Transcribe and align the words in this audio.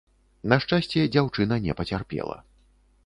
На 0.53 0.57
шчасце, 0.63 1.03
дзяўчына 1.15 1.59
не 1.67 1.77
пацярпела. 1.83 2.41